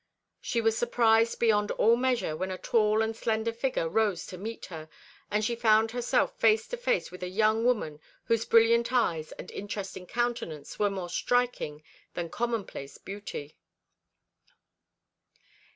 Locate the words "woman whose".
7.65-8.43